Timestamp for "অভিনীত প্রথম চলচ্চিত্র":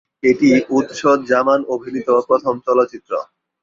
1.73-3.11